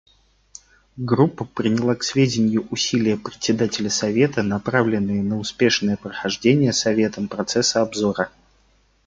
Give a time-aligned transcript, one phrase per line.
[0.97, 8.31] Группа приняла к сведению усилия Председателя Совета, направленные на успешное прохождение Советом процесса обзора.